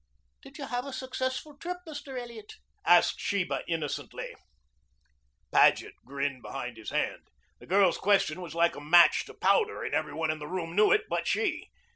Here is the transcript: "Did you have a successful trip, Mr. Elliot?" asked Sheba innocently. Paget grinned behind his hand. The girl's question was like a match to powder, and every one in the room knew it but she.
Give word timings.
"Did 0.41 0.57
you 0.57 0.65
have 0.65 0.87
a 0.87 0.93
successful 0.93 1.55
trip, 1.59 1.77
Mr. 1.87 2.19
Elliot?" 2.19 2.53
asked 2.83 3.19
Sheba 3.19 3.61
innocently. 3.67 4.33
Paget 5.51 5.93
grinned 6.03 6.41
behind 6.41 6.75
his 6.77 6.89
hand. 6.89 7.27
The 7.59 7.67
girl's 7.67 7.99
question 7.99 8.41
was 8.41 8.55
like 8.55 8.75
a 8.75 8.81
match 8.81 9.25
to 9.25 9.35
powder, 9.35 9.83
and 9.83 9.93
every 9.93 10.15
one 10.15 10.31
in 10.31 10.39
the 10.39 10.47
room 10.47 10.75
knew 10.75 10.91
it 10.91 11.03
but 11.07 11.27
she. 11.27 11.69